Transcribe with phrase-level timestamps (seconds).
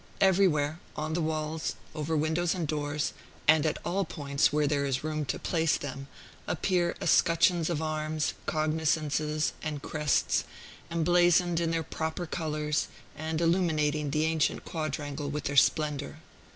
[0.19, 3.13] Everywhere on the walls, over windows and doors,
[3.47, 6.07] and at all points where there is room to place them
[6.47, 10.43] appear escutcheons of arms, cognizances, and crests,
[10.89, 16.17] emblazoned in their proper colors, and illuminating the ancient quadrangle with their splendor.